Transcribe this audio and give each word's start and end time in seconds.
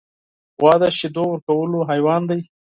غوا 0.59 0.73
د 0.81 0.83
شیدو 0.97 1.23
ورکولو 1.29 1.79
حیوان 1.91 2.21
دی. 2.29 2.39